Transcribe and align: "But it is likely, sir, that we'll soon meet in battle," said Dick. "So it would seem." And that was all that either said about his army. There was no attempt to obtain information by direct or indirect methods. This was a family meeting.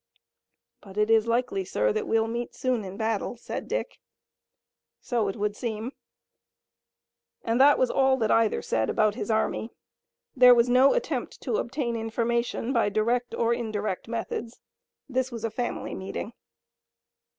"But 0.81 0.97
it 0.97 1.11
is 1.11 1.27
likely, 1.27 1.63
sir, 1.63 1.93
that 1.93 2.07
we'll 2.07 2.25
soon 2.53 2.81
meet 2.81 2.87
in 2.87 2.97
battle," 2.97 3.37
said 3.37 3.67
Dick. 3.67 3.99
"So 4.99 5.27
it 5.27 5.35
would 5.35 5.55
seem." 5.55 5.91
And 7.43 7.61
that 7.61 7.77
was 7.77 7.91
all 7.91 8.17
that 8.17 8.31
either 8.31 8.63
said 8.63 8.89
about 8.89 9.13
his 9.13 9.29
army. 9.29 9.69
There 10.35 10.55
was 10.55 10.67
no 10.69 10.95
attempt 10.95 11.39
to 11.43 11.57
obtain 11.57 11.95
information 11.95 12.73
by 12.73 12.89
direct 12.89 13.35
or 13.35 13.53
indirect 13.53 14.07
methods. 14.07 14.59
This 15.07 15.31
was 15.31 15.43
a 15.43 15.51
family 15.51 15.93
meeting. 15.93 16.33